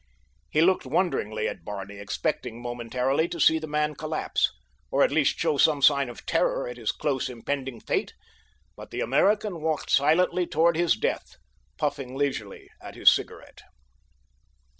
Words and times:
He 0.49 0.61
looked 0.61 0.87
wonderingly 0.87 1.47
at 1.47 1.63
Barney, 1.63 1.97
expecting 1.99 2.59
momentarily 2.59 3.27
to 3.27 3.39
see 3.39 3.59
the 3.59 3.67
man 3.67 3.93
collapse, 3.93 4.51
or 4.89 5.03
at 5.03 5.11
least 5.11 5.37
show 5.37 5.57
some 5.59 5.79
sign 5.83 6.09
of 6.09 6.25
terror 6.25 6.67
at 6.67 6.77
his 6.77 6.91
close 6.91 7.29
impending 7.29 7.79
fate; 7.79 8.15
but 8.75 8.89
the 8.89 9.01
American 9.01 9.61
walked 9.61 9.91
silently 9.91 10.47
toward 10.47 10.75
his 10.75 10.95
death, 10.95 11.35
puffing 11.77 12.15
leisurely 12.15 12.67
at 12.81 12.95
his 12.95 13.11
cigarette. 13.13 13.61